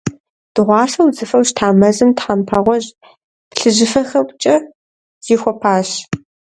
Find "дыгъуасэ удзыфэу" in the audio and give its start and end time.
0.53-1.43